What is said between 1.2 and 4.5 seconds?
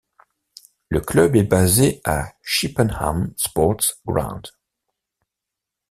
est basé à Chippenham Sports Ground.